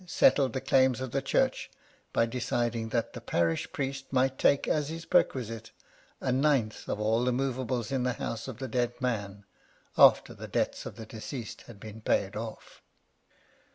[0.07, 1.69] settled the claims of the Church
[2.11, 5.69] by deciding that the parish priest might take as his perquisite
[6.19, 9.45] a ninth of all the movables in the house of the dead man,
[9.99, 12.81] after the debts of the deceased had been paid off.